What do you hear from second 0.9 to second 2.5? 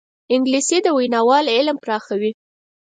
ویناوال علم پراخوي